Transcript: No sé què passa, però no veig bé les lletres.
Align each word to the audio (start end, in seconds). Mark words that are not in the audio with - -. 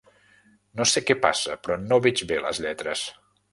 No 0.81 0.87
sé 0.91 1.03
què 1.09 1.17
passa, 1.27 1.59
però 1.67 1.79
no 1.83 2.01
veig 2.07 2.25
bé 2.35 2.43
les 2.49 2.65
lletres. 2.67 3.07